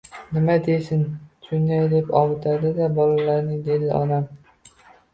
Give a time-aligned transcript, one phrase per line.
[0.35, 1.03] Nima desin,
[1.49, 4.31] shunday deb ovutadi-da, bolalarini, dedi onam